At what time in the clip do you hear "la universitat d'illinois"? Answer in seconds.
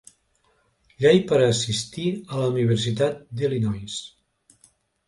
2.41-4.03